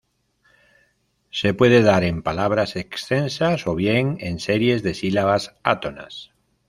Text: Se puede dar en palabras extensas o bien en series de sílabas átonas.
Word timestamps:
Se 1.29 1.53
puede 1.53 1.83
dar 1.83 2.03
en 2.03 2.23
palabras 2.23 2.75
extensas 2.75 3.67
o 3.67 3.75
bien 3.75 4.17
en 4.19 4.39
series 4.39 4.81
de 4.81 4.95
sílabas 4.95 5.53
átonas. 5.61 6.31